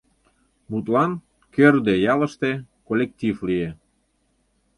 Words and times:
Мутлан, 0.69 1.11
Кӧрдӧ 1.55 1.93
ялыште 2.13 2.51
коллектив 2.87 3.35
лие. 3.47 3.69